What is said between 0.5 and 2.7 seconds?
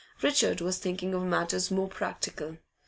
was thinking of matters more practical.